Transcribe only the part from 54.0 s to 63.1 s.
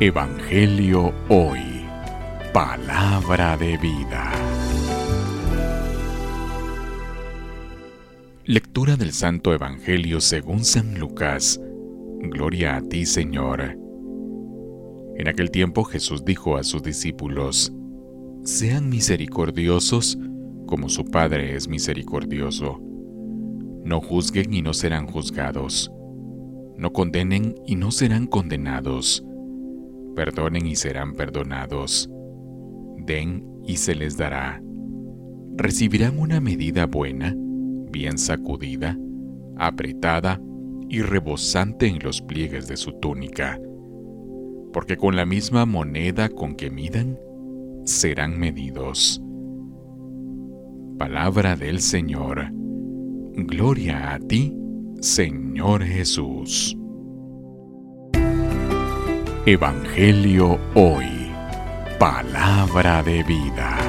a ti, Señor Jesús. Evangelio Hoy. Palabra